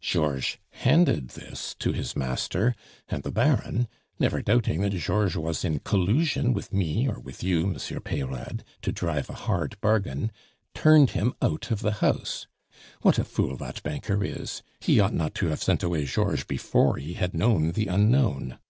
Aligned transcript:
Georges 0.00 0.58
handed 0.70 1.30
this 1.30 1.74
to 1.80 1.90
his 1.92 2.14
master; 2.14 2.76
and 3.08 3.24
the 3.24 3.32
Baron, 3.32 3.88
never 4.16 4.40
doubting 4.40 4.80
that 4.82 4.90
Georges 4.92 5.36
was 5.36 5.64
in 5.64 5.80
collusion 5.80 6.52
with 6.52 6.72
me 6.72 7.08
or 7.08 7.18
with 7.18 7.42
you, 7.42 7.66
Monsieur 7.66 7.98
Peyrade, 7.98 8.62
to 8.82 8.92
drive 8.92 9.28
a 9.28 9.32
hard 9.34 9.76
bargain, 9.80 10.30
turned 10.72 11.10
him 11.10 11.34
out 11.42 11.72
of 11.72 11.80
the 11.80 11.94
house. 11.94 12.46
What 13.00 13.18
a 13.18 13.24
fool 13.24 13.56
that 13.56 13.82
banker 13.82 14.22
is! 14.22 14.62
He 14.78 15.00
ought 15.00 15.14
not 15.14 15.34
to 15.34 15.46
have 15.46 15.64
sent 15.64 15.82
away 15.82 16.04
Georges 16.04 16.44
before 16.44 16.98
he 16.98 17.14
had 17.14 17.34
known 17.34 17.72
the 17.72 17.88
unknown!" 17.88 18.60